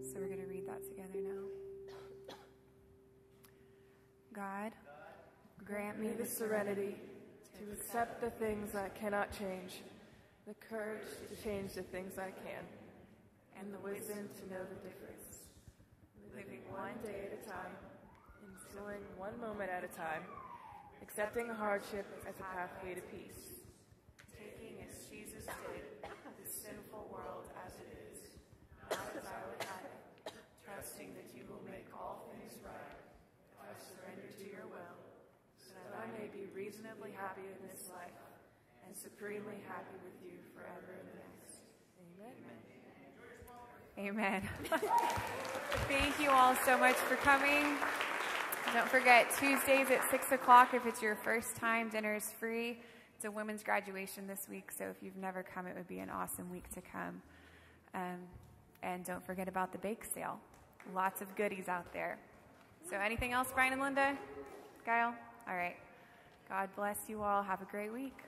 [0.00, 2.34] So we're going to read that together now.
[4.32, 4.72] God,
[5.66, 6.96] grant me the serenity
[7.58, 9.82] to accept the things I cannot change,
[10.48, 12.64] the courage to change the things I can,
[13.60, 15.44] and the wisdom to know the difference.
[16.34, 17.76] Living one day at a time,
[18.48, 20.22] enjoying one moment at a time,
[21.02, 23.60] accepting hardship as a pathway to peace,
[24.32, 25.93] taking as Jesus did
[26.64, 28.40] sinful world as it is,
[28.88, 30.32] not as I would have it,
[30.64, 32.96] trusting that you will make all things right.
[33.60, 34.96] I surrender to your will,
[35.60, 38.16] so that I may be reasonably happy in this life
[38.88, 41.68] and supremely happy with you forever the next.
[44.00, 44.40] Amen.
[44.40, 44.40] Amen.
[45.92, 47.76] Thank you all so much for coming.
[48.72, 52.78] Don't forget, Tuesdays at 6 o'clock, if it's your first time, dinner is free.
[53.24, 56.50] A women's graduation this week, so if you've never come, it would be an awesome
[56.50, 57.22] week to come.
[57.94, 58.18] Um,
[58.82, 60.38] and don't forget about the bake sale.
[60.94, 62.18] Lots of goodies out there.
[62.90, 64.18] So, anything else, Brian and Linda?
[64.84, 65.14] Kyle?
[65.48, 65.76] All right.
[66.50, 67.42] God bless you all.
[67.42, 68.18] Have a great week.